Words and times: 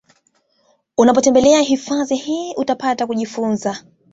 Unapotembelea 0.97 1.61
hifafadhi 1.61 2.15
hii 2.15 2.53
unapata 2.55 3.07
kujifunza 3.07 3.83